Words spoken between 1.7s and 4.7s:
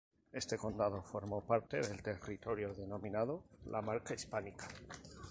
del territorio denominado la Marca Hispánica.